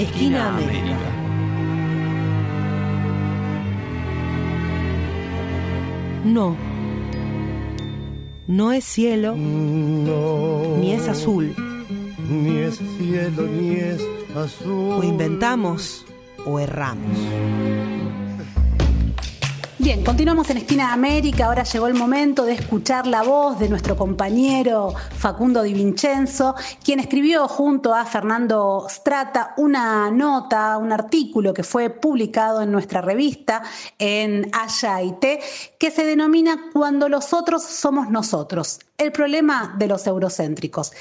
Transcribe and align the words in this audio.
Esquina 0.00 0.56
América. 0.56 0.96
No. 6.24 6.56
No 8.46 8.72
es 8.72 8.84
cielo, 8.84 9.34
ni 9.36 10.92
es 10.92 11.08
azul. 11.08 11.54
Ni 12.28 12.58
es 12.58 12.80
cielo, 12.98 13.42
ni 13.46 13.76
es 13.76 14.00
azul. 14.34 15.00
O 15.00 15.02
inventamos 15.04 16.04
o 16.44 16.58
erramos. 16.58 17.16
Bien, 19.82 20.04
continuamos 20.04 20.48
en 20.48 20.58
Esquina 20.58 20.86
de 20.86 20.92
América. 20.92 21.46
Ahora 21.46 21.64
llegó 21.64 21.88
el 21.88 21.94
momento 21.94 22.44
de 22.44 22.52
escuchar 22.52 23.04
la 23.08 23.24
voz 23.24 23.58
de 23.58 23.68
nuestro 23.68 23.96
compañero 23.96 24.94
Facundo 25.16 25.60
Di 25.60 25.74
Vincenzo, 25.74 26.54
quien 26.84 27.00
escribió 27.00 27.48
junto 27.48 27.92
a 27.92 28.04
Fernando 28.04 28.86
Strata 28.88 29.54
una 29.56 30.08
nota, 30.12 30.78
un 30.78 30.92
artículo 30.92 31.52
que 31.52 31.64
fue 31.64 31.90
publicado 31.90 32.62
en 32.62 32.70
nuestra 32.70 33.00
revista 33.00 33.64
en 33.98 34.48
Haya 34.52 35.00
que 35.20 35.90
se 35.90 36.06
denomina 36.06 36.70
Cuando 36.72 37.08
los 37.08 37.32
otros 37.32 37.64
somos 37.64 38.08
nosotros, 38.08 38.78
el 38.98 39.10
problema 39.10 39.74
de 39.78 39.88
los 39.88 40.06
eurocéntricos. 40.06 40.92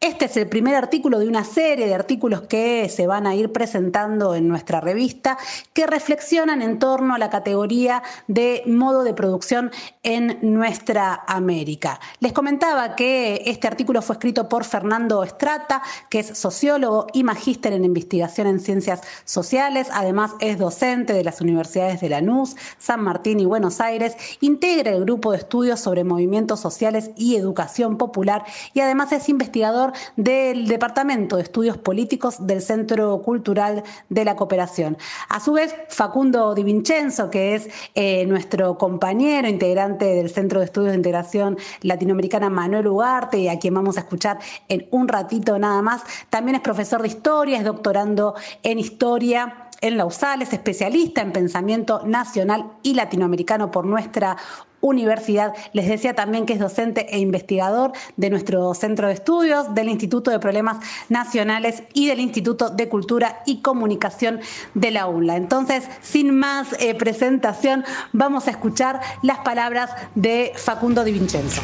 Este 0.00 0.26
es 0.26 0.36
el 0.36 0.48
primer 0.48 0.76
artículo 0.76 1.18
de 1.18 1.26
una 1.26 1.42
serie 1.42 1.88
de 1.88 1.94
artículos 1.94 2.42
que 2.42 2.88
se 2.88 3.08
van 3.08 3.26
a 3.26 3.34
ir 3.34 3.50
presentando 3.50 4.36
en 4.36 4.46
nuestra 4.46 4.80
revista 4.80 5.36
que 5.72 5.88
reflexionan 5.88 6.62
en 6.62 6.78
torno 6.78 7.16
a 7.16 7.18
la 7.18 7.30
categoría 7.30 8.04
de 8.28 8.62
modo 8.66 9.02
de 9.02 9.12
producción 9.12 9.72
en 10.04 10.38
nuestra 10.40 11.24
América. 11.26 11.98
Les 12.20 12.32
comentaba 12.32 12.94
que 12.94 13.42
este 13.46 13.66
artículo 13.66 14.00
fue 14.00 14.14
escrito 14.14 14.48
por 14.48 14.62
Fernando 14.62 15.24
Estrata, 15.24 15.82
que 16.08 16.20
es 16.20 16.38
sociólogo 16.38 17.08
y 17.12 17.24
magíster 17.24 17.72
en 17.72 17.84
investigación 17.84 18.46
en 18.46 18.60
ciencias 18.60 19.00
sociales, 19.24 19.88
además 19.92 20.30
es 20.38 20.58
docente 20.58 21.12
de 21.12 21.24
las 21.24 21.40
universidades 21.40 22.00
de 22.00 22.08
Lanús, 22.08 22.54
San 22.78 23.02
Martín 23.02 23.40
y 23.40 23.46
Buenos 23.46 23.80
Aires, 23.80 24.16
integra 24.40 24.92
el 24.92 25.04
grupo 25.04 25.32
de 25.32 25.38
estudios 25.38 25.80
sobre 25.80 26.04
movimientos 26.04 26.60
sociales 26.60 27.10
y 27.16 27.34
educación 27.34 27.98
popular 27.98 28.44
y 28.74 28.78
además 28.78 29.10
es 29.10 29.28
investigador 29.28 29.87
del 30.16 30.66
Departamento 30.66 31.36
de 31.36 31.42
Estudios 31.42 31.76
Políticos 31.76 32.46
del 32.46 32.62
Centro 32.62 33.22
Cultural 33.22 33.82
de 34.08 34.24
la 34.24 34.36
Cooperación. 34.36 34.96
A 35.28 35.40
su 35.40 35.52
vez, 35.52 35.74
Facundo 35.88 36.54
Di 36.54 36.62
Vincenzo, 36.62 37.30
que 37.30 37.54
es 37.54 37.68
eh, 37.94 38.26
nuestro 38.26 38.78
compañero, 38.78 39.48
integrante 39.48 40.04
del 40.04 40.30
Centro 40.30 40.60
de 40.60 40.66
Estudios 40.66 40.92
de 40.92 40.96
Integración 40.96 41.58
Latinoamericana 41.82 42.50
Manuel 42.50 42.86
Ugarte, 42.88 43.38
y 43.38 43.48
a 43.48 43.58
quien 43.58 43.74
vamos 43.74 43.96
a 43.96 44.00
escuchar 44.00 44.38
en 44.68 44.86
un 44.90 45.08
ratito 45.08 45.58
nada 45.58 45.82
más, 45.82 46.02
también 46.30 46.56
es 46.56 46.62
profesor 46.62 47.02
de 47.02 47.08
historia, 47.08 47.58
es 47.58 47.64
doctorando 47.64 48.34
en 48.62 48.78
historia 48.78 49.67
en 49.80 49.96
la 49.96 50.06
USAL, 50.06 50.42
es 50.42 50.52
especialista 50.52 51.20
en 51.20 51.32
pensamiento 51.32 52.02
nacional 52.04 52.72
y 52.82 52.94
latinoamericano 52.94 53.70
por 53.70 53.86
nuestra 53.86 54.36
universidad. 54.80 55.54
Les 55.72 55.88
decía 55.88 56.14
también 56.14 56.46
que 56.46 56.52
es 56.52 56.58
docente 56.58 57.06
e 57.14 57.18
investigador 57.18 57.92
de 58.16 58.30
nuestro 58.30 58.74
centro 58.74 59.08
de 59.08 59.14
estudios, 59.14 59.74
del 59.74 59.88
Instituto 59.88 60.30
de 60.30 60.38
Problemas 60.38 60.78
Nacionales 61.08 61.82
y 61.94 62.06
del 62.06 62.20
Instituto 62.20 62.70
de 62.70 62.88
Cultura 62.88 63.42
y 63.46 63.60
Comunicación 63.60 64.40
de 64.74 64.90
la 64.90 65.06
UNLA. 65.06 65.36
Entonces, 65.36 65.84
sin 66.00 66.36
más 66.36 66.68
eh, 66.80 66.94
presentación, 66.94 67.84
vamos 68.12 68.46
a 68.46 68.50
escuchar 68.50 69.00
las 69.22 69.38
palabras 69.38 69.90
de 70.14 70.52
Facundo 70.56 71.04
Di 71.04 71.12
Vincenzo. 71.12 71.62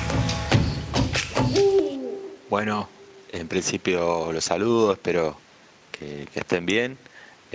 Bueno, 2.50 2.88
en 3.32 3.48
principio 3.48 4.32
los 4.32 4.44
saludo, 4.44 4.92
espero 4.92 5.36
que, 5.90 6.28
estén 6.34 6.66
bien. 6.66 6.98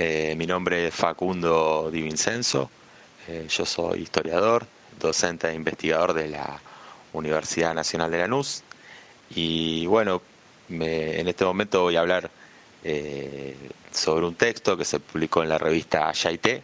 Eh, 0.01 0.33
mi 0.37 0.47
nombre 0.47 0.87
es 0.87 0.95
Facundo 0.95 1.89
Di 1.91 2.01
Vincenzo, 2.01 2.71
eh, 3.27 3.47
yo 3.49 3.65
soy 3.65 4.03
historiador, 4.03 4.65
docente 4.97 5.49
e 5.49 5.53
investigador 5.53 6.13
de 6.13 6.29
la 6.29 6.57
Universidad 7.11 7.73
Nacional 7.73 8.09
de 8.09 8.19
Lanús. 8.19 8.63
Y 9.31 9.85
bueno, 9.87 10.21
en 10.69 11.27
este 11.27 11.43
momento 11.43 11.81
voy 11.81 11.97
a 11.97 11.99
hablar 11.99 12.31
eh, 12.81 13.57
sobre 13.91 14.25
un 14.25 14.35
texto 14.35 14.77
que 14.77 14.85
se 14.85 15.01
publicó 15.01 15.43
en 15.43 15.49
la 15.49 15.57
revista 15.57 16.09
Yaité, 16.13 16.63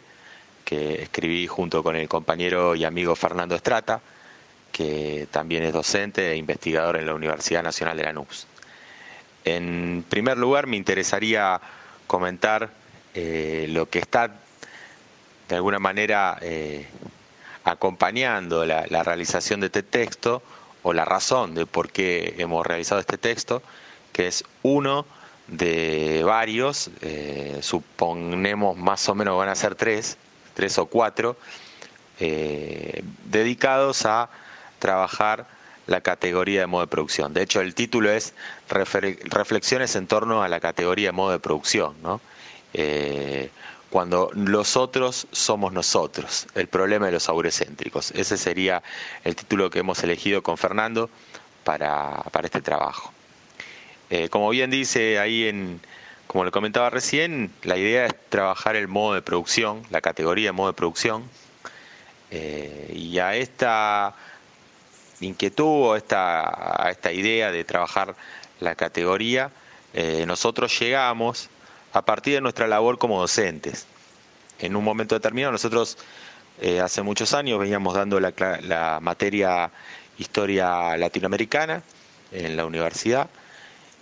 que 0.64 1.02
escribí 1.02 1.46
junto 1.46 1.84
con 1.84 1.98
el 1.98 2.08
compañero 2.08 2.74
y 2.74 2.86
amigo 2.86 3.18
Fernando 3.18 3.54
Estrata, 3.54 4.00
que 4.72 5.28
también 5.30 5.64
es 5.64 5.74
docente 5.74 6.32
e 6.32 6.38
investigador 6.38 6.96
en 6.96 7.06
la 7.06 7.14
Universidad 7.14 7.64
Nacional 7.64 7.98
de 7.98 8.04
Lanús. 8.04 8.48
En 9.44 10.06
primer 10.08 10.38
lugar, 10.38 10.68
me 10.68 10.78
interesaría 10.78 11.60
comentar 12.08 12.85
eh, 13.16 13.68
lo 13.70 13.90
que 13.90 14.00
está 14.00 14.30
de 15.48 15.56
alguna 15.56 15.80
manera 15.80 16.38
eh, 16.42 16.86
acompañando 17.64 18.66
la, 18.66 18.84
realización 19.04 19.62
de 19.62 19.68
este 19.68 19.84
texto 19.84 20.44
o 20.84 20.92
la 20.92 21.06
razón 21.06 21.56
de 21.56 21.66
por 21.66 21.92
qué 21.92 22.36
hemos 22.40 22.66
realizado 22.66 23.00
este 23.00 23.18
texto, 23.18 23.64
que 24.12 24.28
es 24.28 24.44
uno 24.64 25.06
de 25.48 26.24
varios, 26.26 26.90
eh, 27.02 27.60
suponemos 27.62 28.78
más 28.78 29.08
o 29.08 29.16
menos 29.16 29.38
van 29.38 29.50
a 29.50 29.56
ser 29.56 29.76
tres, 29.76 30.18
tres 30.54 30.78
o 30.78 30.88
cuatro, 30.88 31.38
dedicados 32.18 34.06
a 34.06 34.30
trabajar 34.80 35.48
la 35.88 36.02
categoría 36.02 36.62
de 36.62 36.68
modo 36.68 36.82
de 36.82 36.88
producción. 36.88 37.34
De 37.34 37.42
hecho, 37.44 37.62
el 37.62 37.76
título 37.76 38.10
es 38.12 38.34
Reflexiones 38.70 39.96
en 39.96 40.08
torno 40.08 40.44
a 40.44 40.48
la 40.48 40.60
categoría 40.60 41.10
de 41.10 41.12
modo 41.12 41.32
de 41.32 41.40
producción. 41.40 41.96
¿no? 42.02 42.22
Eh, 42.78 43.50
cuando 43.90 44.30
los 44.34 44.76
otros 44.76 45.28
somos 45.32 45.72
nosotros, 45.72 46.48
el 46.56 46.68
problema 46.68 47.06
de 47.06 47.14
los 47.14 47.30
aurecéntricos. 47.30 48.12
Ese 48.12 48.38
sería 48.38 48.84
el 49.24 49.38
título 49.38 49.70
que 49.70 49.80
hemos 49.80 50.04
elegido 50.04 50.44
con 50.44 50.58
Fernando 50.58 51.10
para, 51.64 52.22
este 52.44 52.60
trabajo. 52.60 53.14
Eh, 54.10 54.28
como 54.28 54.50
bien 54.50 54.72
dice 54.72 55.20
ahí 55.20 55.48
en, 55.48 55.80
como 56.28 56.44
le 56.44 56.52
comentaba 56.52 56.90
recién, 56.90 57.54
la 57.64 57.78
idea 57.78 58.08
es 58.08 58.14
trabajar 58.28 58.76
el 58.76 58.90
modo 58.90 59.14
de 59.14 59.22
producción, 59.22 59.84
la 59.90 60.02
categoría 60.02 60.50
de 60.50 60.52
modo 60.52 60.68
de 60.68 60.74
producción, 60.76 61.24
eh, 62.32 62.92
y 62.94 63.20
a 63.20 63.38
esta 63.38 64.16
inquietud 65.22 65.92
o 65.92 65.96
esta, 65.96 66.86
a 66.86 66.92
esta 66.92 67.14
idea 67.14 67.54
de 67.54 67.64
trabajar 67.64 68.18
la 68.60 68.76
categoría, 68.76 69.52
nosotros 70.28 70.78
llegamos 70.78 71.50
a 71.96 72.02
partir 72.04 72.34
de 72.34 72.42
nuestra 72.42 72.68
labor 72.68 72.98
como 72.98 73.22
docentes. 73.22 73.88
En 74.60 74.76
un 74.76 74.84
momento 74.84 75.16
determinado, 75.16 75.54
nosotros 75.54 75.98
eh, 76.60 76.82
hace 76.82 77.02
muchos 77.02 77.34
años 77.34 77.58
veníamos 77.58 77.94
dando 77.94 78.20
la, 78.20 79.00
materia 79.02 79.72
historia 80.18 80.98
latinoamericana 80.98 81.84
en 82.34 82.58
la 82.58 82.66
universidad 82.66 83.30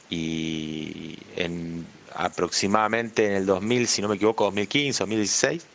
y 0.09 1.19
en 1.35 1.85
aproximadamente 2.15 3.27
en 3.27 3.33
el 3.33 3.45
2000, 3.45 3.87
si 3.87 4.01
no 4.01 4.07
me 4.07 4.15
equivoco, 4.15 4.45
2015, 4.45 4.97
2016, 4.99 5.65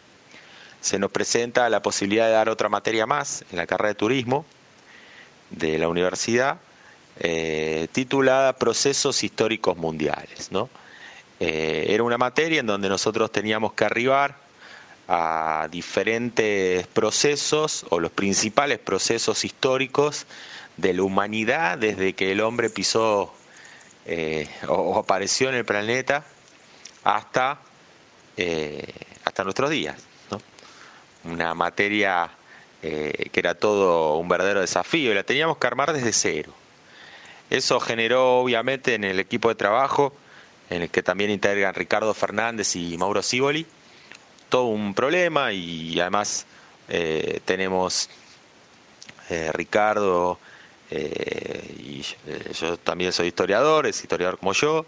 se 0.81 0.99
nos 0.99 1.13
presenta 1.13 1.69
la 1.69 1.83
posibilidad 1.83 2.27
de 2.27 2.33
dar 2.33 2.49
otra 2.49 2.69
materia 2.69 3.07
más 3.07 3.45
en 3.53 3.59
la 3.59 3.67
carrera 3.67 3.91
de 3.91 3.95
turismo 3.95 4.45
de 5.51 5.79
la 5.79 5.89
universidad, 5.89 6.59
eh, 7.21 7.87
titulada 7.93 8.55
Procesos 8.55 9.23
Históricos 9.23 9.77
Mundiales, 9.77 10.51
¿no? 10.51 10.69
Eh, 11.41 11.87
era 11.89 12.03
una 12.03 12.19
materia 12.19 12.61
en 12.61 12.67
donde 12.67 12.89
nosotros 12.89 13.31
teníamos 13.31 13.73
que 13.73 13.85
arribar 13.85 14.37
a 15.07 15.69
diferentes 15.71 16.87
procesos 16.89 17.87
o 17.91 18.01
los 18.01 18.11
principales 18.11 18.79
procesos 18.79 19.45
históricos 19.45 20.27
de 20.77 20.93
la 20.95 21.03
humanidad 21.03 21.79
desde 21.79 22.13
que 22.13 22.33
el 22.33 22.41
hombre 22.41 22.71
pisó 22.71 23.33
eh, 24.05 24.49
o, 24.67 24.99
apareció 24.99 25.49
en 25.49 25.55
el 25.55 25.65
planeta 25.65 26.25
hasta, 27.05 27.61
eh, 28.37 28.93
hasta 29.25 29.45
nuestros 29.45 29.71
días. 29.71 29.97
Una 31.25 31.55
materia 31.55 32.31
que 32.81 33.31
era 33.35 33.57
todo 33.57 34.17
un 34.19 34.29
verdadero 34.29 34.61
desafío 34.61 35.11
y 35.11 35.15
la 35.15 35.25
teníamos 35.25 35.59
que 35.59 35.67
armar 35.67 35.93
desde 35.93 36.13
cero. 36.13 36.53
Eso 37.51 37.81
generó 37.81 38.39
obviamente 38.39 38.95
en 38.95 39.03
el 39.03 39.19
equipo 39.19 39.49
de 39.49 39.57
trabajo 39.57 40.15
en 40.71 40.83
el 40.83 40.91
que 40.91 41.03
también 41.03 41.31
integran 41.31 41.75
Ricardo 41.75 42.13
Fernández 42.15 42.77
y 42.77 42.97
Mauro 42.99 43.23
Siboli, 43.23 43.67
todo 44.49 44.65
un 44.65 44.95
problema 44.95 45.53
y 45.53 45.99
además 46.01 46.47
eh, 46.89 47.41
tenemos 47.45 48.09
eh, 49.29 49.51
Ricardo 49.53 50.39
eh, 50.91 51.75
y 51.79 52.03
yo 52.55 52.79
también 52.79 53.13
soy 53.13 53.29
historiador, 53.29 53.87
es 53.87 54.01
historiador 54.01 54.39
como 54.39 54.55
yo, 54.55 54.87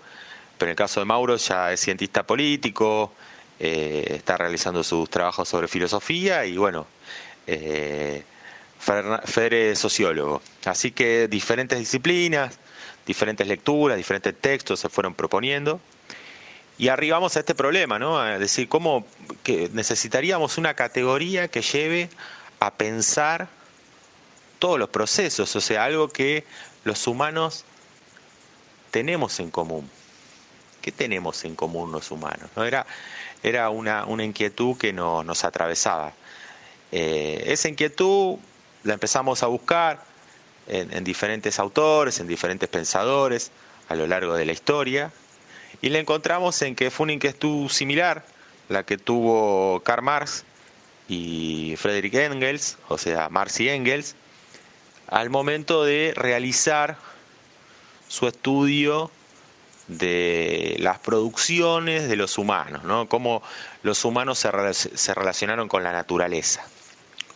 pero 0.57 0.69
en 0.69 0.71
el 0.71 0.77
caso 0.77 1.01
de 1.01 1.07
Mauro 1.07 1.37
ya 1.37 1.73
es 1.73 1.81
cientista 1.81 2.23
político, 2.23 3.13
está 3.59 4.39
realizando 4.39 4.83
sus 4.83 5.11
trabajos 5.11 5.47
sobre 5.47 5.69
filosofía 5.69 6.47
y 6.47 6.57
bueno, 6.57 6.87
Fer 8.79 9.53
es 9.53 9.79
sociólogo. 9.79 10.41
Así 10.65 10.93
que 10.93 11.29
diferentes 11.29 11.79
disciplinas, 11.79 12.59
diferentes 13.07 13.47
lecturas, 13.47 13.97
diferentes 13.97 14.35
textos 14.41 14.81
se 14.81 14.89
fueron 14.89 15.15
proponiendo 15.15 15.81
y 16.79 16.89
arribamos 16.89 17.37
a 17.37 17.41
este 17.41 17.55
problema, 17.55 17.99
¿no? 17.99 18.19
A 18.19 18.39
decir, 18.39 18.69
¿cómo 18.69 19.07
que 19.43 19.69
necesitaríamos 19.73 20.59
una 20.59 20.75
categoría 20.75 21.49
que 21.49 21.63
lleve 21.63 22.09
a 22.61 22.73
pensar 22.75 23.49
todos 24.61 24.79
los 24.79 24.91
procesos, 24.91 25.57
o 25.57 25.61
sea, 25.61 25.85
algo 25.85 26.09
que 26.09 26.45
los 26.85 27.07
humanos 27.09 27.65
tenemos 28.93 29.41
en 29.41 29.51
común. 29.51 29.91
¿Qué 30.83 30.93
tenemos 30.93 31.45
en 31.45 31.57
común 31.57 31.91
los 31.91 32.11
humanos? 32.11 32.51
¿No? 32.55 32.65
Era, 32.65 32.87
era 33.43 33.71
una, 33.71 34.05
una 34.05 34.25
inquietud 34.25 34.77
que 34.77 34.93
nos 34.93 35.45
atravesaba. 35.45 36.13
Eh, 36.93 37.45
esa 37.47 37.69
inquietud 37.69 38.37
la 38.85 38.95
empezamos 38.95 39.43
a 39.43 39.47
buscar 39.47 40.05
en, 40.71 40.93
en 40.93 41.05
diferentes 41.05 41.59
autores, 41.59 42.21
en 42.21 42.27
diferentes 42.27 42.69
pensadores 42.69 43.51
a 43.89 43.95
lo 43.97 44.07
largo 44.07 44.35
de 44.35 44.47
la 44.47 44.53
historia, 44.53 45.13
y 45.83 45.89
le 45.89 45.99
encontramos 45.99 46.61
en 46.63 46.75
que 46.75 46.91
fue 46.91 47.05
una 47.05 47.13
inquietud 47.13 47.69
similar, 47.69 48.25
la 48.69 48.85
que 48.85 48.97
tuvo 48.99 49.81
Karl 49.81 50.03
Marx 50.03 50.45
y 51.09 51.75
Friedrich 51.77 52.15
Engels, 52.15 52.79
o 52.89 52.99
sea, 52.99 53.29
Marx 53.29 53.59
y 53.61 53.69
Engels, 53.69 54.15
al 55.09 55.29
momento 55.29 55.85
de 55.85 56.13
realizar 56.17 56.97
su 58.09 58.29
estudio 58.29 59.11
de 59.89 60.77
las 60.79 61.01
producciones 61.01 62.09
de 62.09 62.15
los 62.15 62.39
humanos, 62.39 62.85
¿no? 62.85 63.09
cómo 63.09 63.43
los 63.83 64.05
humanos 64.05 64.39
se, 64.39 64.73
se 64.75 65.15
relacionaron 65.15 65.67
con 65.67 65.83
la 65.83 65.91
naturaleza, 65.93 66.65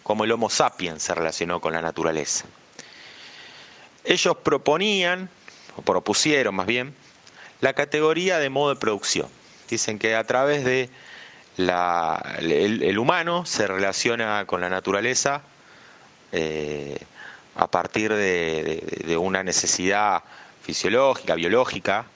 cómo 0.04 0.22
el 0.22 0.30
Homo 0.30 0.50
sapiens 0.50 1.02
se 1.02 1.14
relacionó 1.14 1.60
con 1.60 1.72
la 1.72 1.82
naturaleza. 1.82 2.44
Ellos 4.04 4.36
proponían, 4.36 5.28
o 5.76 5.82
propusieron 5.82 6.54
más 6.54 6.66
bien, 6.66 6.94
la 7.60 7.72
categoría 7.72 8.38
de 8.38 8.50
modo 8.50 8.74
de 8.74 8.80
producción. 8.80 9.28
Dicen 9.68 9.98
que 9.98 10.14
a 10.14 10.24
través 10.24 10.64
de 10.64 10.90
la, 11.56 12.36
el, 12.38 12.98
humano 12.98 13.46
se 13.46 13.66
relaciona 13.66 14.44
con 14.46 14.60
la 14.60 14.68
naturaleza 14.68 15.42
eh, 16.32 16.98
a 17.56 17.70
partir 17.70 18.12
de, 18.12 19.16
una 19.18 19.42
necesidad 19.42 20.22
fisiológica, 20.62 21.34
biológica, 21.34 22.06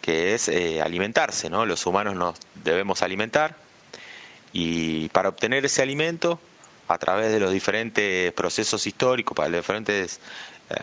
que 0.00 0.34
es 0.34 0.48
eh, 0.48 0.80
alimentarse. 0.82 1.50
¿no? 1.50 1.66
Los 1.66 1.86
humanos 1.86 2.16
nos 2.16 2.36
debemos 2.64 3.02
alimentar 3.02 3.56
y 4.52 5.08
para 5.10 5.28
obtener 5.28 5.64
ese 5.66 5.82
alimento, 5.82 6.40
a 6.88 6.98
través 6.98 7.32
de 7.32 7.40
los 7.40 7.52
diferentes 7.52 8.32
procesos 8.32 8.86
históricos, 8.86 9.36
para 9.36 9.48
los 9.48 9.60
diferentes, 9.60 10.20
eh, 10.70 10.74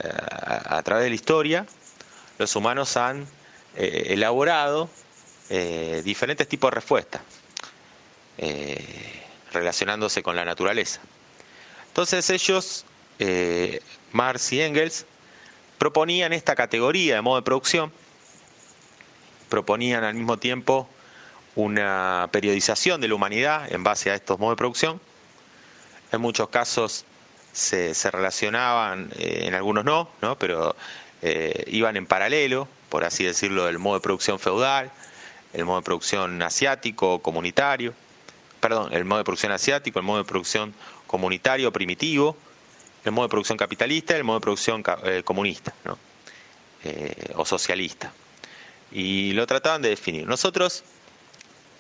a 0.66 0.82
través 0.84 1.06
de 1.06 1.10
la 1.10 1.16
historia, 1.16 1.66
los 2.38 2.56
humanos 2.56 2.98
han 2.98 3.26
eh, 3.76 4.08
elaborado 4.10 4.90
eh, 5.50 6.02
diferentes 6.04 6.48
tipos 6.48 6.72
de 6.72 6.76
respuestas 6.76 7.22
relacionándose 9.52 10.24
con 10.24 10.36
la 10.36 10.44
naturaleza. 10.44 11.00
Entonces 11.90 12.28
ellos, 12.32 12.84
Marx 14.12 14.52
y 14.54 14.62
Engels, 14.62 15.06
proponían 15.78 16.34
esta 16.34 16.56
categoría 16.56 17.16
de 17.16 17.22
modo 17.22 17.36
de 17.36 17.44
producción, 17.44 17.94
proponían 19.50 20.04
al 20.04 20.16
mismo 20.16 20.38
tiempo 20.38 20.90
una 21.56 22.28
periodización 22.32 23.00
de 23.02 23.08
la 23.08 23.16
humanidad 23.16 23.72
en 23.72 23.84
base 23.84 24.10
a 24.10 24.16
estos 24.16 24.40
modos 24.40 24.54
de 24.54 24.58
producción. 24.58 25.00
En 26.14 26.22
muchos 26.22 26.50
casos 26.50 27.06
se, 27.52 27.94
se 27.94 28.12
relacionaban, 28.12 29.12
en 29.18 29.54
algunos 29.54 29.84
no, 29.84 30.10
¿no? 30.22 30.38
pero 30.38 30.76
iban 31.68 31.96
en 31.98 32.06
paralelo, 32.06 32.68
por 32.90 33.04
así 33.04 33.24
decirlo, 33.24 33.66
del 33.66 33.80
modo 33.80 33.96
de 33.96 34.02
producción 34.02 34.40
feudal, 34.40 34.92
el 35.54 35.66
modo 35.66 35.78
de 35.78 35.84
producción 35.84 36.42
asiático, 36.42 37.20
comunitario, 37.20 37.94
perdón, 38.60 38.94
el 38.94 39.06
modo 39.06 39.20
de 39.20 39.24
producción 39.26 39.52
asiático, 39.52 40.00
el 40.00 40.06
modo 40.06 40.20
de 40.20 40.24
producción 40.26 40.74
comunitario 41.08 41.72
primitivo, 41.72 42.38
el 43.06 43.12
modo 43.12 43.28
de 43.28 43.30
producción 43.30 43.58
capitalista 43.58 44.16
el 44.16 44.24
modo 44.24 44.40
de 44.40 44.42
producción 44.42 44.84
eh, 45.04 45.22
comunista 45.24 45.74
eh, 46.84 47.34
o 47.36 47.46
socialista. 47.46 48.12
Y 48.92 49.34
lo 49.34 49.46
trataban 49.48 49.82
de 49.82 49.90
definir. 49.90 50.28
Nosotros, 50.28 50.84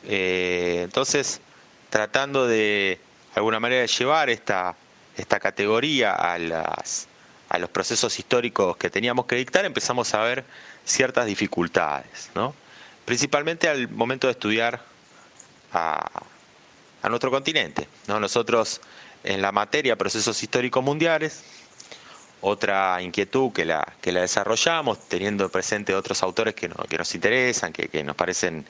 eh, 0.06 0.81
entonces, 0.83 1.41
tratando 1.89 2.47
de, 2.47 3.00
alguna 3.35 3.59
manera 3.59 3.81
de 3.81 3.88
llevar 3.88 4.30
esta, 4.30 4.75
esta 5.18 5.39
categoría 5.39 6.13
a, 6.13 6.38
las, 6.38 7.07
a 7.50 7.57
los 7.59 7.69
procesos 7.69 8.18
históricos 8.19 8.77
que 8.77 8.89
teníamos 8.89 9.25
que 9.25 9.35
dictar, 9.35 9.65
empezamos 9.65 10.13
a 10.13 10.24
ver 10.24 10.44
ciertas 10.85 11.25
dificultades, 11.25 12.30
¿no? 12.35 12.53
principalmente 13.06 13.68
al 13.68 13.89
momento 13.89 14.27
de 14.27 14.31
estudiar 14.31 14.81
a, 15.74 16.09
nuestro 17.09 17.31
continente. 17.31 17.88
¿no? 18.07 18.19
Nosotros 18.19 18.80
en 19.24 19.41
la 19.41 19.51
materia 19.51 19.95
procesos 19.97 20.41
históricos 20.41 20.83
mundiales, 20.83 21.44
otra 22.41 23.01
inquietud 23.01 23.51
que 23.51 23.65
la, 23.65 23.85
que 24.01 24.12
la 24.12 24.21
desarrollamos, 24.21 25.07
teniendo 25.07 25.50
presente 25.50 25.95
otros 25.95 26.24
autores 26.24 26.56
que, 26.56 26.69
que 26.89 26.97
nos 26.97 27.15
interesan, 27.15 27.71
que, 27.71 27.88
que 27.88 28.03
nos 28.03 28.15
parecen 28.15 28.65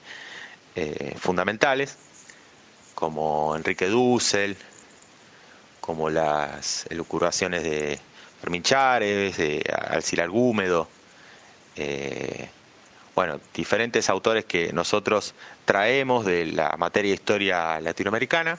eh, 0.75 1.15
fundamentales, 1.19 1.97
como 2.95 3.55
Enrique 3.55 3.87
Dussel, 3.87 4.57
como 5.79 6.09
las 6.09 6.85
elucubraciones 6.89 7.63
de 7.63 7.99
Fermín 8.39 8.63
Chávez, 8.63 9.37
de 9.37 9.63
Alcir 9.89 10.27
Gúmedo, 10.29 10.87
eh, 11.75 12.49
bueno, 13.15 13.39
diferentes 13.53 14.09
autores 14.09 14.45
que 14.45 14.73
nosotros 14.73 15.33
traemos 15.65 16.25
de 16.25 16.45
la 16.47 16.75
materia 16.77 17.09
de 17.09 17.15
historia 17.15 17.79
latinoamericana, 17.79 18.57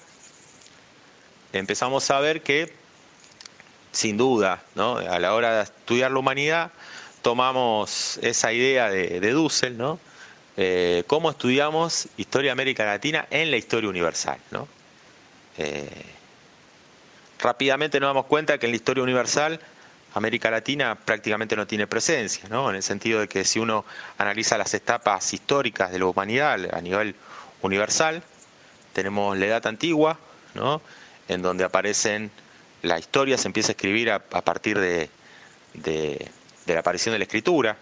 empezamos 1.52 2.10
a 2.10 2.20
ver 2.20 2.42
que, 2.42 2.72
sin 3.92 4.16
duda, 4.16 4.62
¿no? 4.74 4.98
a 4.98 5.18
la 5.18 5.34
hora 5.34 5.56
de 5.56 5.62
estudiar 5.64 6.10
la 6.12 6.18
humanidad, 6.18 6.72
tomamos 7.22 8.18
esa 8.22 8.52
idea 8.52 8.90
de, 8.90 9.20
de 9.20 9.30
Dussel, 9.30 9.76
¿no? 9.76 9.98
Eh, 10.56 11.04
cómo 11.06 11.30
estudiamos 11.30 12.08
historia 12.16 12.48
de 12.48 12.52
América 12.52 12.84
Latina 12.84 13.26
en 13.30 13.50
la 13.50 13.56
historia 13.56 13.90
universal. 13.90 14.38
Eh, 15.58 15.88
rápidamente 17.40 17.98
nos 17.98 18.08
damos 18.08 18.26
cuenta 18.26 18.58
que 18.58 18.66
en 18.66 18.72
la 18.72 18.76
historia 18.76 19.02
universal 19.02 19.60
América 20.14 20.50
Latina 20.50 20.94
prácticamente 20.94 21.56
no 21.56 21.66
tiene 21.66 21.88
presencia, 21.88 22.48
¿no? 22.48 22.70
En 22.70 22.76
el 22.76 22.84
sentido 22.84 23.20
de 23.20 23.28
que 23.28 23.44
si 23.44 23.58
uno 23.58 23.84
analiza 24.16 24.56
las 24.56 24.72
etapas 24.74 25.34
históricas 25.34 25.90
de 25.90 25.98
la 25.98 26.06
humanidad 26.06 26.72
a 26.72 26.80
nivel 26.80 27.16
universal, 27.62 28.22
tenemos 28.92 29.36
la 29.36 29.46
Edad 29.46 29.66
Antigua, 29.66 30.18
¿no? 30.54 30.80
En 31.26 31.42
donde 31.42 31.64
aparecen 31.64 32.30
la 32.82 32.98
historia 32.98 33.38
se 33.38 33.48
empieza 33.48 33.70
a 33.70 33.72
escribir 33.72 34.10
a, 34.10 34.20
partir 34.20 34.78
de, 34.78 35.08
de, 35.72 36.30
la 36.66 36.80
aparición 36.80 37.14
de 37.14 37.18
la 37.18 37.24
escritura, 37.24 37.76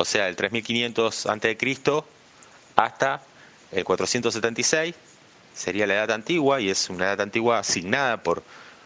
o 0.00 0.04
sea, 0.06 0.28
el 0.28 0.34
3500 0.36 1.26
a.C. 1.26 2.02
hasta 2.74 3.22
el 3.70 3.84
476 3.84 4.94
sería 5.54 5.86
la 5.86 5.92
Edad 5.92 6.12
Antigua 6.12 6.58
y 6.58 6.70
es 6.70 6.88
una 6.88 7.04
Edad 7.04 7.20
Antigua 7.20 7.58
asignada 7.58 8.22
por 8.22 8.42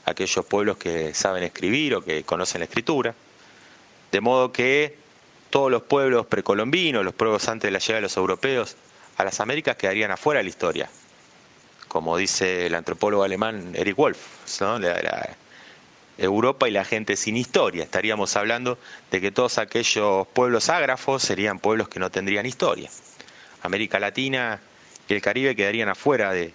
aquellos 0.07 0.45
pueblos 0.45 0.77
que 0.77 1.15
saben 1.15 1.45
escribir 1.45 1.95
o 1.95 2.05
que 2.05 2.25
conocen 2.25 2.63
la 2.63 2.65
escritura. 2.65 3.15
De 4.11 4.21
modo 4.21 4.51
que 4.51 4.97
todos 5.51 5.71
los 5.71 5.85
pueblos 5.85 6.27
precolombinos, 6.27 7.05
los 7.05 7.15
pueblos 7.15 7.47
antes 7.47 7.69
de 7.69 7.71
la 7.71 7.79
llegada 7.79 7.99
de 7.99 8.03
los 8.03 8.17
europeos 8.17 8.77
a 9.17 9.23
las 9.23 9.39
Américas 9.39 9.77
quedarían 9.77 10.11
afuera 10.11 10.39
de 10.39 10.45
la 10.45 10.51
historia, 10.51 10.91
como 11.87 12.17
dice 12.17 12.67
el 12.67 12.75
antropólogo 12.75 13.23
alemán 13.23 13.71
Eric 13.77 13.97
Wolf, 13.97 14.19
Europa 16.19 16.69
y 16.69 16.71
la 16.71 16.85
gente 16.85 17.17
sin 17.17 17.37
historia. 17.37 17.85
Estaríamos 17.85 18.37
hablando 18.37 18.79
de 19.11 19.21
que 19.21 19.31
todos 19.33 19.59
aquellos 19.59 20.27
pueblos 20.29 20.69
ágrafos 20.69 21.23
serían 21.23 21.59
pueblos 21.59 21.89
que 21.89 22.01
no 22.01 22.11
tendrían 22.11 22.47
historia. 22.47 22.91
América 23.63 23.99
Latina 23.99 24.61
y 25.09 25.15
el 25.15 25.23
Caribe 25.23 25.57
quedarían 25.57 25.89
afuera 25.89 26.33
de 26.33 26.53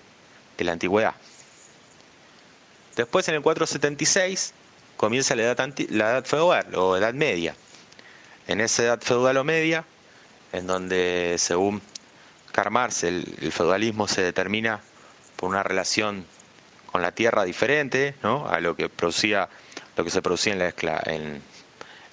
la 0.58 0.72
antigüedad. 0.72 1.16
Después 3.00 3.26
en 3.30 3.36
el 3.36 3.42
476 3.42 4.54
comienza 4.98 5.34
la 5.34 5.44
edad, 5.44 5.74
la 5.90 6.12
edad 6.12 6.26
feudal 6.26 6.76
o 6.76 6.98
edad 6.98 7.14
media. 7.14 7.56
En 8.46 8.60
esa 8.60 8.84
edad 8.84 9.02
feudal 9.02 9.38
o 9.38 9.46
media, 9.46 9.86
en 10.52 10.68
donde 10.68 11.36
según 11.38 11.82
Karl 12.52 12.72
Marx 12.72 13.06
el, 13.06 13.54
feudalismo 13.54 14.10
se 14.10 14.22
determina 14.22 14.82
por 15.38 15.48
una 15.48 15.64
relación 15.64 16.26
con 16.92 17.02
la 17.02 17.12
tierra 17.12 17.44
diferente 17.44 18.16
¿no? 18.24 18.48
a 18.48 18.60
lo 18.60 18.76
que 18.76 18.90
producía 18.90 19.50
lo 19.96 20.04
que 20.06 20.12
se 20.12 20.22
producía 20.22 20.54
en 20.54 20.60
la, 20.60 21.04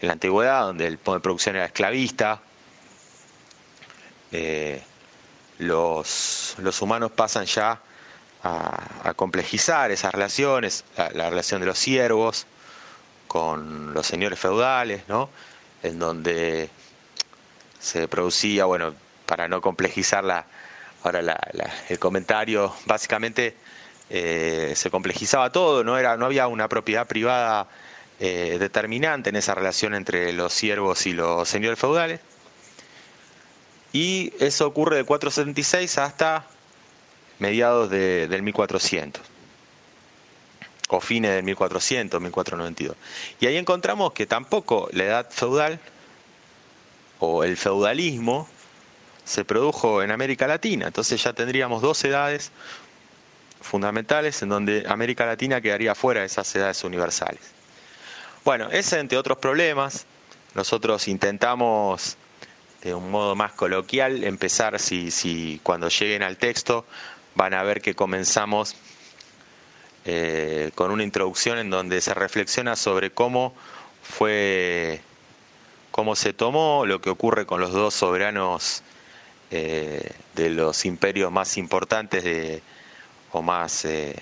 la 0.01 0.13
antigüedad, 0.13 0.63
donde 0.63 0.87
el 0.87 0.99
modo 1.05 1.17
de 1.17 1.21
producción 1.21 1.57
era 1.57 1.67
esclavista. 1.67 2.41
Eh, 4.33 4.83
los, 5.59 6.57
humanos 6.81 7.13
pasan 7.13 7.47
ya 7.47 7.81
a, 8.43 9.15
complejizar 9.15 9.91
esas 9.91 10.13
relaciones, 10.13 10.85
la, 10.97 11.31
relación 11.31 11.61
de 11.61 11.67
los 11.67 11.79
siervos 11.79 12.47
con 13.29 13.95
los 13.95 14.07
señores 14.07 14.39
feudales, 14.39 15.03
¿no? 15.09 15.31
En 15.83 15.99
donde 15.99 16.69
se 17.79 18.09
producía, 18.09 18.65
bueno, 18.65 18.95
para 19.27 19.49
no 19.49 19.61
complejizar 19.61 20.25
ahora 21.03 21.39
el 21.89 21.99
comentario, 21.99 22.75
básicamente 22.85 23.57
eh, 24.11 24.73
se 24.77 24.91
complejizaba 24.91 25.51
todo, 25.51 25.83
no, 25.83 25.99
era, 25.99 26.17
no 26.17 26.27
había 26.27 26.47
una 26.47 26.69
propiedad 26.69 27.07
privada 27.07 27.69
eh, 28.21 28.57
determinante 28.59 29.31
en 29.31 29.37
esa 29.37 29.55
relación 29.55 29.95
entre 29.95 30.33
los 30.33 30.53
siervos 30.53 31.07
y 31.07 31.13
los 31.13 31.49
señores 31.49 31.79
feudales. 31.79 32.21
Y 33.93 34.33
eso 34.39 34.67
ocurre 34.67 34.97
de 34.97 35.05
476 35.05 35.99
hasta 35.99 36.47
mediados 37.39 37.91
del 37.91 38.43
1400 38.43 39.23
o 40.89 41.01
fines 41.01 41.33
del 41.33 41.43
1400, 41.45 42.21
1492. 42.21 42.97
Y 43.41 43.47
ahí 43.47 43.57
encontramos 43.57 44.13
que 44.13 44.27
tampoco 44.27 44.89
la 44.93 45.05
edad 45.05 45.31
feudal 45.31 45.81
o 47.19 47.45
el 47.45 47.57
feudalismo 47.57 48.49
se 49.25 49.45
produjo 49.45 50.03
en 50.03 50.11
América 50.11 50.47
Latina. 50.47 50.87
Entonces 50.87 51.23
ya 51.23 51.33
tendríamos 51.33 51.83
dos 51.83 52.05
edades 52.05 52.53
fundamentales 53.61 54.43
en 54.43 54.49
donde 54.49 54.85
América 54.89 55.27
Latina 55.27 55.61
quedaría 55.61 55.95
fuera 55.95 56.21
de 56.21 56.27
esas 56.27 56.55
edades 56.55 56.83
universales. 56.85 57.41
Bueno, 58.45 58.69
ese 58.71 59.01
entre 59.01 59.19
otros 59.19 59.39
problemas, 59.39 60.07
nosotros 60.55 61.09
intentamos 61.09 62.17
de 62.83 62.95
un 62.95 63.11
modo 63.11 63.35
más 63.35 63.53
coloquial 63.53 64.23
empezar, 64.23 64.79
si, 64.79 65.11
si 65.11 65.61
cuando 65.63 65.89
lleguen 65.89 66.23
al 66.23 66.37
texto 66.37 66.87
van 67.35 67.55
a 67.55 67.63
ver 67.65 67.81
que 67.81 67.95
comenzamos 67.95 68.77
eh, 70.05 70.71
con 70.77 70.93
una 70.93 71.03
introducción 71.03 71.59
en 71.59 71.69
donde 71.71 72.01
se 72.01 72.15
reflexiona 72.15 72.77
sobre 72.77 73.11
cómo 73.11 73.53
fue, 74.03 75.01
cómo 75.91 76.15
se 76.15 76.33
tomó 76.33 76.87
lo 76.87 77.01
que 77.01 77.11
ocurre 77.11 77.45
con 77.45 77.61
los 77.61 77.73
dos 77.73 77.95
soberanos 77.95 78.85
eh, 79.51 80.09
de 80.37 80.51
los 80.51 80.85
imperios 80.85 81.33
más 81.33 81.57
importantes 81.57 82.23
de, 82.23 82.63
más, 83.43 83.85
eh, 83.85 84.15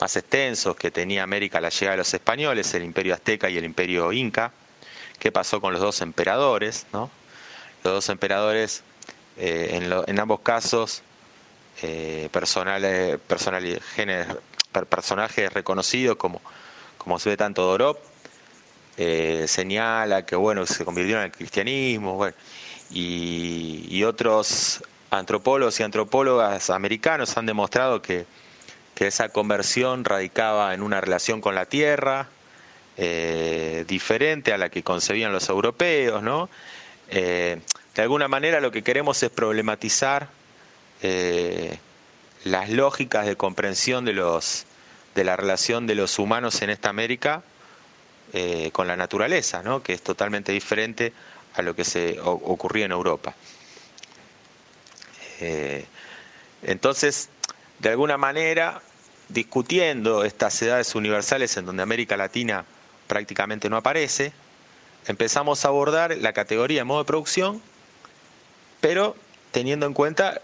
más 0.00 0.16
extensos 0.16 0.76
que 0.76 0.90
tenía 0.90 1.22
América 1.22 1.60
la 1.60 1.68
llegada 1.68 1.92
de 1.92 1.98
los 1.98 2.14
españoles, 2.14 2.72
el 2.74 2.84
imperio 2.84 3.14
azteca 3.14 3.48
y 3.50 3.58
el 3.58 3.64
imperio 3.64 4.12
inca. 4.12 4.52
¿Qué 5.18 5.30
pasó 5.30 5.60
con 5.60 5.72
los 5.72 5.82
dos 5.82 6.00
emperadores? 6.00 6.86
¿no? 6.92 7.10
Los 7.84 7.94
dos 7.94 8.08
emperadores, 8.08 8.82
en, 9.36 9.92
en, 10.06 10.20
ambos 10.20 10.40
casos, 10.40 11.02
personales, 12.30 13.18
personajes 14.88 15.52
reconocidos 15.52 16.16
como, 16.16 16.40
como 16.98 17.18
se 17.18 17.30
ve 17.30 17.36
tanto 17.36 17.62
Dorop, 17.62 17.98
eh, 18.96 19.46
señala 19.48 20.26
que 20.26 20.36
bueno 20.36 20.66
se 20.66 20.84
convirtieron 20.84 21.24
el 21.24 21.32
cristianismo, 21.32 22.26
y, 22.90 24.02
otros 24.04 24.82
antropólogos 25.10 25.78
y 25.80 25.82
antropólogas 25.82 26.70
americanos 26.70 27.36
han 27.36 27.46
demostrado 27.46 28.02
que, 28.02 28.26
esa 29.00 29.30
conversión 29.30 30.04
radicaba 30.04 30.74
en 30.74 30.82
una 30.82 31.00
relación 31.00 31.40
con 31.40 31.54
la 31.54 31.64
tierra 31.64 32.28
eh, 32.98 33.86
diferente 33.88 34.52
a 34.52 34.58
la 34.58 34.68
que 34.68 34.82
concebían 34.82 35.32
los 35.32 35.48
europeos, 35.48 36.22
¿no? 36.22 36.50
Eh, 37.08 37.62
de 37.94 38.02
alguna 38.02 38.28
manera 38.28 38.60
lo 38.60 38.70
que 38.70 38.82
queremos 38.82 39.22
es 39.22 39.30
problematizar 39.30 40.28
las 42.44 42.68
lógicas 42.68 43.24
de 43.24 43.36
comprensión 43.36 44.04
de 44.04 44.12
los 44.12 44.66
de 45.14 45.24
la 45.24 45.36
relación 45.36 45.86
de 45.86 45.94
los 45.94 46.18
humanos 46.18 46.62
en 46.62 46.70
esta 46.70 46.88
América 46.88 47.42
eh, 48.32 48.70
con 48.72 48.86
la 48.86 48.96
naturaleza, 48.96 49.62
¿no? 49.62 49.82
que 49.82 49.92
es 49.92 50.02
totalmente 50.02 50.52
diferente 50.52 51.12
a 51.54 51.62
lo 51.62 51.74
que 51.74 51.84
se 51.84 52.18
ocurría 52.20 52.86
en 52.86 52.92
Europa. 52.92 53.34
Eh, 55.40 55.84
entonces, 56.62 57.30
de 57.78 57.90
alguna 57.90 58.16
manera, 58.16 58.82
discutiendo 59.28 60.24
estas 60.24 60.60
edades 60.62 60.94
universales 60.94 61.56
en 61.56 61.66
donde 61.66 61.82
América 61.82 62.16
Latina 62.16 62.64
prácticamente 63.06 63.70
no 63.70 63.76
aparece, 63.76 64.32
empezamos 65.06 65.64
a 65.64 65.68
abordar 65.68 66.16
la 66.18 66.32
categoría 66.32 66.80
de 66.80 66.84
modo 66.84 67.00
de 67.00 67.06
producción, 67.06 67.62
pero 68.80 69.16
teniendo 69.50 69.86
en 69.86 69.94
cuenta 69.94 70.40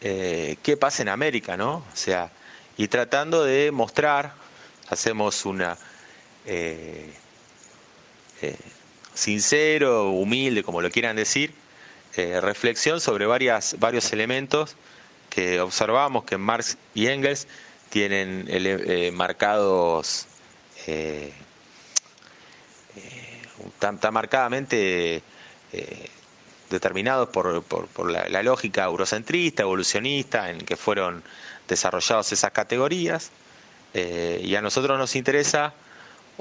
eh, 0.00 0.56
qué 0.62 0.76
pasa 0.76 1.02
en 1.02 1.08
América, 1.08 1.56
¿no? 1.56 1.76
O 1.76 1.96
sea, 1.96 2.30
y 2.76 2.88
tratando 2.88 3.44
de 3.44 3.70
mostrar, 3.70 4.34
hacemos 4.88 5.44
una 5.44 5.76
eh, 6.46 7.12
sincero, 9.14 10.10
humilde, 10.10 10.62
como 10.62 10.80
lo 10.80 10.90
quieran 10.90 11.16
decir, 11.16 11.52
eh, 12.22 12.40
reflexión 12.40 13.00
sobre 13.00 13.26
varias, 13.26 13.76
varios 13.78 14.12
elementos 14.12 14.76
que 15.28 15.60
observamos 15.60 16.24
que 16.24 16.36
Marx 16.38 16.76
y 16.94 17.06
Engels 17.06 17.46
tienen 17.88 18.46
marcados 19.14 20.26
tan, 23.78 23.98
tan, 23.98 24.14
marcadamente 24.14 25.22
determinados 26.70 27.28
por, 27.28 27.62
por, 27.62 28.10
la, 28.10 28.42
lógica 28.42 28.84
eurocentrista, 28.84 29.62
evolucionista, 29.62 30.50
en 30.50 30.58
que 30.58 30.76
fueron 30.76 31.22
desarrollados 31.68 32.32
esas 32.32 32.52
categorías. 32.52 33.30
Eh, 33.92 34.40
y 34.42 34.54
a 34.54 34.62
nosotros 34.62 34.96
nos 34.98 35.16
interesa 35.16 35.74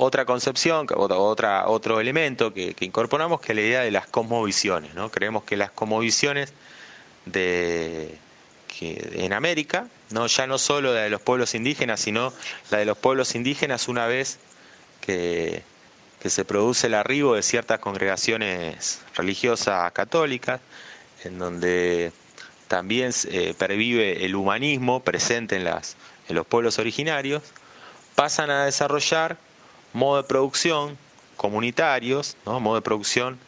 otra 0.01 0.23
concepción, 0.23 0.87
otra, 0.95 1.67
otro 1.67 1.99
elemento 1.99 2.53
que, 2.53 2.73
incorporamos, 2.79 3.41
que 3.41 3.51
es 3.51 3.55
la 3.57 3.61
idea 3.61 3.81
de 3.81 3.91
las 3.91 4.07
cosmovisiones. 4.07 4.93
¿no? 4.93 5.11
Creemos 5.11 5.43
que 5.43 5.57
las 5.57 5.71
cosmovisiones 5.71 6.53
de, 7.25 8.17
que 8.67 9.25
en 9.25 9.33
América, 9.33 9.87
no 10.11 10.27
ya 10.27 10.47
no 10.47 10.57
solo 10.57 10.93
la 10.93 11.01
de 11.01 11.09
los 11.09 11.19
pueblos 11.19 11.53
indígenas, 11.53 11.99
sino 11.99 12.31
la 12.71 12.77
de 12.77 12.85
los 12.85 12.97
pueblos 12.97 13.35
indígenas 13.35 13.89
una 13.89 14.07
vez 14.07 14.39
que, 15.01 15.63
que 16.21 16.29
se 16.29 16.45
produce 16.45 16.87
el 16.87 16.93
arribo 16.93 17.35
de 17.35 17.43
ciertas 17.43 17.79
congregaciones 17.79 19.01
religiosas 19.15 19.91
católicas, 19.91 20.61
en 21.25 21.39
donde 21.39 22.13
también 22.69 23.11
eh, 23.31 23.53
pervive 23.57 24.25
el 24.25 24.33
humanismo 24.35 25.01
presente 25.01 25.57
en, 25.57 25.65
las, 25.65 25.97
en 26.29 26.37
los 26.37 26.47
pueblos 26.47 26.79
originarios, 26.79 27.43
pasan 28.15 28.49
a 28.49 28.63
desarrollar 28.63 29.37
modos 29.93 30.23
de 30.23 30.27
producción 30.27 30.97
comunitarios, 31.37 32.37
¿no? 32.45 32.59
modos 32.59 32.79
de 32.79 32.81
producción 32.83 33.39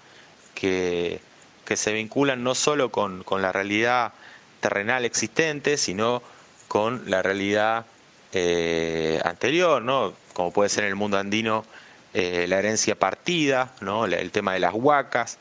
que, 0.55 1.19
que, 1.65 1.75
se 1.75 1.93
vinculan 1.93 2.43
no 2.43 2.55
solo 2.55 2.91
con, 2.91 3.23
con, 3.23 3.41
la 3.41 3.51
realidad 3.51 4.13
terrenal 4.59 5.05
existente, 5.05 5.77
sino 5.77 6.21
con 6.67 7.09
la 7.09 7.21
realidad 7.21 7.85
eh, 8.33 9.19
anterior, 9.25 9.81
¿no? 9.81 10.13
como 10.33 10.51
puede 10.51 10.69
ser 10.69 10.85
en 10.85 10.89
el 10.91 10.95
mundo 10.95 11.17
andino 11.17 11.65
eh, 12.13 12.45
la 12.47 12.59
herencia 12.59 12.95
partida, 12.95 13.73
¿no? 13.81 14.05
el 14.05 14.31
tema 14.31 14.53
de 14.53 14.59
las 14.59 14.73
huacas, 14.73 15.37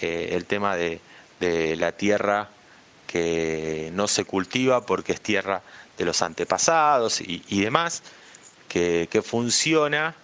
el 0.00 0.46
tema 0.46 0.76
de, 0.76 0.98
de 1.40 1.76
la 1.76 1.92
tierra 1.92 2.48
que 3.06 3.90
no 3.92 4.06
se 4.06 4.24
cultiva 4.24 4.86
porque 4.86 5.12
es 5.12 5.20
tierra 5.20 5.62
de 5.98 6.04
los 6.04 6.22
antepasados 6.22 7.20
y, 7.20 7.60
demás, 7.60 8.02
que, 8.68 9.22
funciona 9.24 10.14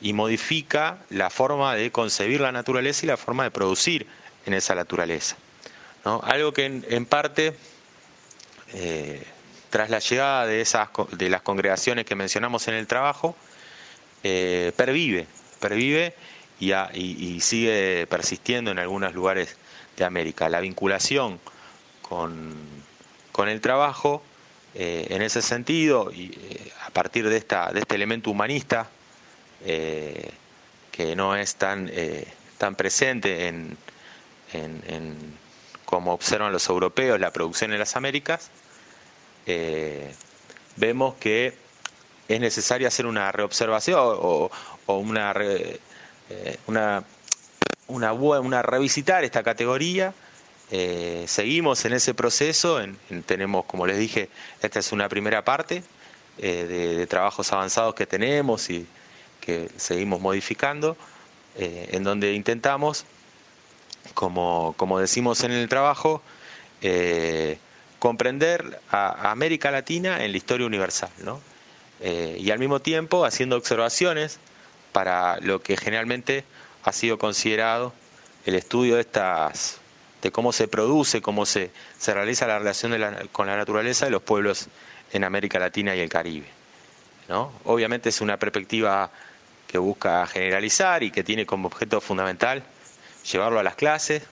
y 0.00 0.12
modifica 0.12 0.98
la 1.10 1.30
forma 1.30 1.74
de 1.74 1.90
concebir 1.90 2.40
la 2.40 2.52
naturaleza 2.52 3.04
y 3.04 3.08
la 3.08 3.16
forma 3.16 3.44
de 3.44 3.50
producir 3.50 4.06
en 4.44 4.54
esa 4.54 4.74
naturaleza. 4.74 5.36
¿no? 6.04 6.20
Algo 6.24 6.52
que 6.52 6.66
en, 6.66 7.06
parte, 7.06 7.56
eh, 8.74 9.24
tras 9.70 9.90
la 9.90 9.98
llegada 9.98 10.46
de, 10.46 10.60
esas, 10.60 10.88
de 11.12 11.30
las 11.30 11.42
congregaciones 11.42 12.04
que 12.04 12.14
mencionamos 12.14 12.68
en 12.68 12.74
el 12.74 12.86
trabajo, 12.86 13.36
eh, 14.22 14.72
pervive, 14.76 15.26
pervive 15.60 16.14
y, 16.60 16.72
y 16.72 17.40
sigue 17.40 18.06
persistiendo 18.08 18.70
en 18.70 18.78
algunos 18.78 19.14
lugares 19.14 19.56
de 19.96 20.04
América. 20.04 20.48
La 20.48 20.60
vinculación 20.60 21.40
con, 22.02 22.54
el 23.48 23.60
trabajo 23.60 24.22
eh, 24.74 25.06
en 25.10 25.22
ese 25.22 25.42
sentido 25.42 26.10
y 26.12 26.38
a 26.86 26.90
partir 26.90 27.28
de, 27.28 27.36
esta, 27.36 27.70
de 27.72 27.80
este 27.80 27.94
elemento 27.94 28.30
humanista 28.30 28.88
eh, 29.64 30.30
que 30.92 31.16
no 31.16 31.36
es 31.36 31.56
tan, 31.56 31.90
tan 32.58 32.74
presente 32.74 33.48
en, 33.48 33.76
en, 34.52 35.36
como 35.84 36.12
observan 36.14 36.52
los 36.52 36.68
europeos 36.68 37.20
la 37.20 37.32
producción 37.32 37.72
en 37.72 37.78
las 37.78 37.96
Américas, 37.96 38.50
vemos 40.76 41.14
que 41.16 41.54
es 42.28 42.40
necesario 42.40 42.88
hacer 42.88 43.06
una 43.06 43.30
reobservación 43.30 44.00
o, 44.00 44.50
una, 44.86 45.34
una, 46.66 47.04
una, 47.88 48.12
una 48.12 48.62
revisitar 48.62 49.24
esta 49.24 49.42
categoría. 49.42 50.14
Eh, 50.70 51.24
seguimos 51.28 51.84
en 51.84 51.92
ese 51.92 52.12
proceso, 52.14 52.80
tenemos, 53.24 53.66
como 53.66 53.86
les 53.86 53.98
dije, 53.98 54.28
esta 54.60 54.80
es 54.80 54.90
una 54.90 55.08
primera 55.08 55.44
parte 55.44 55.84
eh, 56.38 56.96
de, 56.98 57.06
trabajos 57.06 57.52
avanzados 57.52 57.94
que 57.94 58.06
tenemos 58.06 58.68
y 58.70 58.86
que 59.46 59.70
seguimos 59.76 60.20
modificando, 60.20 60.96
eh, 61.56 61.90
en 61.92 62.02
donde 62.02 62.34
intentamos, 62.34 63.06
como, 64.12 64.74
como 64.76 64.98
decimos 64.98 65.44
en 65.44 65.52
el 65.52 65.68
trabajo, 65.68 66.20
eh, 66.82 67.58
comprender 68.00 68.80
a, 68.90 69.30
América 69.30 69.70
Latina 69.70 70.24
en 70.24 70.32
la 70.32 70.36
historia 70.36 70.66
universal, 70.66 71.10
¿no? 71.24 71.40
Eh, 72.00 72.36
y 72.38 72.50
al 72.50 72.58
mismo 72.58 72.80
tiempo 72.80 73.24
haciendo 73.24 73.56
observaciones 73.56 74.38
para 74.92 75.38
lo 75.40 75.62
que 75.62 75.76
generalmente 75.78 76.44
ha 76.82 76.92
sido 76.92 77.16
considerado 77.16 77.94
el 78.44 78.54
estudio 78.54 78.96
de 78.96 79.00
estas 79.00 79.78
de 80.20 80.32
cómo 80.32 80.52
se 80.52 80.66
produce, 80.66 81.22
cómo 81.22 81.46
se, 81.46 81.70
se 81.98 82.12
realiza 82.12 82.46
la 82.46 82.58
relación 82.58 82.92
con 83.32 83.46
la 83.46 83.56
naturaleza 83.56 84.06
de 84.06 84.10
los 84.10 84.22
pueblos 84.22 84.68
en 85.12 85.24
América 85.24 85.58
Latina 85.58 85.94
y 85.94 86.00
el 86.00 86.08
Caribe. 86.08 86.46
¿no? 87.28 87.52
Obviamente 87.64 88.08
es 88.08 88.20
una 88.20 88.36
perspectiva 88.38 89.10
que 89.66 89.78
busca 89.78 90.26
generalizar 90.26 91.02
y 91.02 91.10
que 91.10 91.24
tiene 91.24 91.46
como 91.46 91.68
objeto 91.68 92.00
fundamental 92.00 92.62
llevarlo 93.30 93.58
a 93.58 93.62
las 93.62 93.74
clases, 93.74 94.22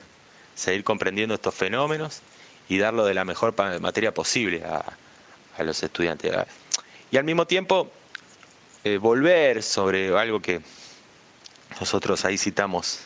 seguir 0.54 0.84
comprendiendo 0.84 1.34
estos 1.34 1.54
fenómenos 1.54 2.22
y 2.68 2.78
darlo 2.78 3.04
de 3.04 3.14
la 3.14 3.24
mejor 3.24 3.54
materia 3.80 4.14
posible 4.14 4.64
a, 4.64 4.84
los 5.62 5.82
estudiantes. 5.82 6.34
Y 7.10 7.16
al 7.16 7.24
mismo 7.24 7.46
tiempo, 7.46 7.90
eh, 8.82 8.98
volver 8.98 9.62
sobre 9.62 10.16
algo 10.16 10.40
que 10.40 10.60
nosotros 11.80 12.24
ahí 12.24 12.38
citamos 12.38 13.00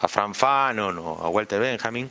a 0.00 0.08
Fran 0.08 0.34
Fanon 0.34 0.98
o 0.98 1.18
a 1.22 1.28
Walter 1.28 1.60
Benjamin, 1.60 2.10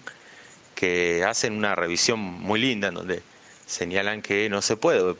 que 0.75 1.23
hacen 1.23 1.53
una 1.53 1.75
revisión 1.75 2.19
muy 2.19 2.59
linda 2.59 2.89
en 2.89 2.95
donde 2.95 3.23
señalan 3.65 4.21
que 4.21 4.49
no 4.49 4.61
se 4.61 4.77
puede 4.77 5.15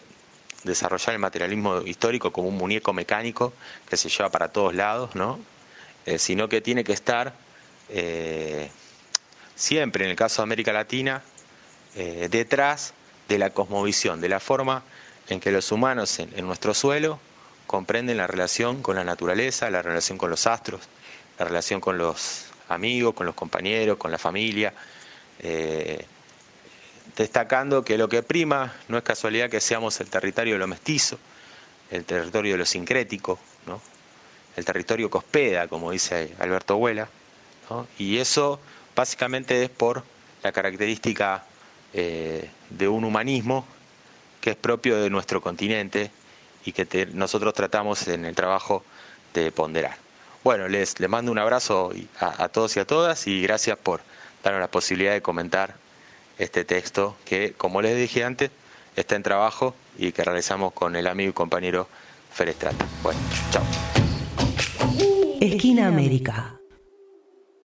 desarrollar 0.64 1.14
el 1.14 1.20
materialismo 1.20 1.82
histórico 1.82 2.32
como 2.32 2.48
un 2.48 2.58
muñeco 2.58 2.94
mecánico 2.94 3.54
que 3.90 3.98
se 3.98 4.10
lleva 4.10 4.30
para 4.30 4.50
todos 4.50 4.74
lados, 4.74 5.16
¿no? 5.16 5.40
Eh, 6.06 6.18
sino 6.20 6.50
que 6.50 6.62
tiene 6.62 6.84
que 6.84 6.94
estar 6.94 7.34
eh, 7.90 8.70
siempre, 9.56 10.06
en 10.06 10.12
el 10.12 10.16
caso 10.16 10.42
de 10.42 10.44
América 10.44 10.74
Latina, 10.74 11.22
eh, 11.96 12.28
detrás 12.30 12.94
de 13.30 13.38
la 13.38 13.52
cosmovisión, 13.52 14.20
de 14.20 14.30
la 14.30 14.40
forma 14.40 14.84
en 15.30 15.40
que 15.40 15.52
los 15.52 15.72
humanos 15.72 16.20
en, 16.20 16.46
nuestro 16.46 16.74
suelo 16.74 17.20
comprenden 17.68 18.18
la 18.18 18.28
relación 18.28 18.82
con 18.82 18.96
la 18.96 19.04
naturaleza, 19.04 19.70
la 19.70 19.82
relación 19.82 20.18
con 20.18 20.30
los 20.30 20.48
astros, 20.48 20.82
la 21.40 21.46
relación 21.46 21.80
con 21.80 21.98
los 21.98 22.48
amigos, 22.68 23.14
con 23.14 23.26
los 23.26 23.36
compañeros, 23.36 23.98
con 23.98 24.12
la 24.12 24.18
familia, 24.18 24.74
destacando 27.16 27.84
que 27.84 27.98
lo 27.98 28.10
que 28.10 28.24
prima 28.24 28.74
no 28.88 28.98
es 28.98 29.04
casualidad 29.04 29.50
que 29.50 29.62
seamos 29.62 30.00
el 30.00 30.10
territorio 30.10 30.54
de 30.54 30.60
lo 30.60 30.68
mestizo, 30.68 31.20
el 31.92 32.06
territorio 32.06 32.54
de 32.54 32.58
lo 32.60 32.66
sincrético, 32.66 33.40
¿no? 33.68 33.82
el 34.56 34.66
territorio 34.66 35.10
que 35.10 35.18
hospeda, 35.18 35.68
como 35.68 35.92
dice 35.92 36.34
Alberto 36.40 36.78
Huela, 36.78 37.08
y 37.98 38.18
eso 38.18 38.60
básicamente 38.96 39.64
es 39.64 39.70
por 39.70 40.04
la 40.44 40.52
característica 40.52 41.44
eh, 41.94 42.50
de 42.70 42.88
un 42.88 43.04
humanismo 43.04 43.66
que 44.42 44.52
es 44.52 44.56
propio 44.56 45.02
de 45.02 45.10
nuestro 45.10 45.42
continente 45.42 46.12
y 46.66 46.72
que 46.72 47.08
nosotros 47.14 47.54
tratamos 47.54 48.08
en 48.08 48.26
el 48.26 48.36
trabajo 48.36 48.84
de 49.34 49.52
ponderar. 49.52 49.98
Bueno, 50.44 50.68
les, 50.68 51.00
les 51.00 51.10
mando 51.10 51.32
un 51.32 51.40
abrazo 51.40 51.92
a, 52.20 52.44
a 52.44 52.50
todos 52.50 52.76
y 52.76 52.80
a 52.80 52.86
todas 52.86 53.26
y 53.28 53.42
gracias 53.42 53.78
por 53.78 54.02
darnos 54.44 54.60
la 54.60 54.68
posibilidad 54.68 55.14
de 55.14 55.22
comentar 55.22 55.76
este 56.44 56.64
texto 56.64 57.16
que, 57.26 57.54
como 57.54 57.82
les 57.82 57.98
dije 57.98 58.24
antes, 58.24 58.52
está 58.96 59.16
en 59.16 59.24
trabajo 59.24 59.76
y 59.98 60.12
que 60.12 60.24
realizamos 60.24 60.74
con 60.74 60.96
el 60.96 61.08
amigo 61.08 61.30
y 61.32 61.34
compañero 61.34 61.88
Ferestrata. 62.32 62.86
Bueno, 63.02 63.20
chao. 63.52 63.64
Esquina 65.40 65.88
América. 65.88 66.56